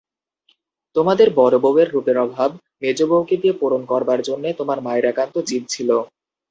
তোমাদের 0.95 1.27
বড়োবউয়ের 1.37 1.89
রূপের 1.91 2.17
অভাব 2.17 2.49
মেজবউকে 2.81 3.35
দিয়ে 3.37 3.55
পূরণ 3.59 3.81
করবার 3.91 4.19
জন্যে 4.27 4.49
তোমার 4.59 4.77
মায়ের 4.85 5.05
একান্ত 5.11 5.35
জিদ 5.49 5.63
ছিল। 5.69 5.89